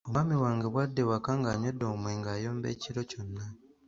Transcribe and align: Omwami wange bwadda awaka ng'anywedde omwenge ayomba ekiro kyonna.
Omwami 0.07 0.35
wange 0.43 0.65
bwadda 0.73 1.01
awaka 1.05 1.31
ng'anywedde 1.39 1.85
omwenge 1.93 2.29
ayomba 2.31 2.67
ekiro 2.73 3.01
kyonna. 3.09 3.45